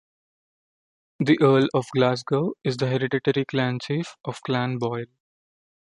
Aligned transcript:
The 1.19 1.37
Earl 1.39 1.67
of 1.75 1.85
Glasgow 1.95 2.53
is 2.63 2.77
the 2.77 2.87
hereditary 2.87 3.45
Clan 3.45 3.77
Chief 3.79 4.15
of 4.25 4.41
Clan 4.41 4.79
Boyle. 4.79 5.05